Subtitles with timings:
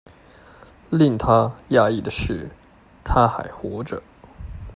[0.89, 2.49] 令他訝異的是
[3.03, 4.01] 她還活著